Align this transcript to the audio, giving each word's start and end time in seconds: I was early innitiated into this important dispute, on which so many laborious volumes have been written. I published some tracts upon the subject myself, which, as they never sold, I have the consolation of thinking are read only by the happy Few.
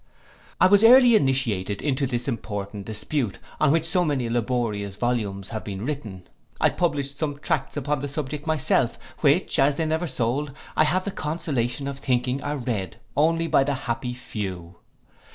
I 0.59 0.65
was 0.65 0.83
early 0.83 1.11
innitiated 1.15 1.79
into 1.79 2.07
this 2.07 2.27
important 2.27 2.87
dispute, 2.87 3.37
on 3.59 3.71
which 3.71 3.85
so 3.85 4.03
many 4.03 4.31
laborious 4.31 4.95
volumes 4.95 5.49
have 5.49 5.63
been 5.63 5.85
written. 5.85 6.23
I 6.59 6.71
published 6.71 7.19
some 7.19 7.37
tracts 7.37 7.77
upon 7.77 7.99
the 7.99 8.07
subject 8.07 8.47
myself, 8.47 8.97
which, 9.19 9.59
as 9.59 9.75
they 9.75 9.85
never 9.85 10.07
sold, 10.07 10.53
I 10.75 10.85
have 10.85 11.05
the 11.05 11.11
consolation 11.11 11.87
of 11.87 11.99
thinking 11.99 12.41
are 12.41 12.57
read 12.57 12.97
only 13.15 13.45
by 13.45 13.63
the 13.63 13.75
happy 13.75 14.15
Few. 14.15 14.75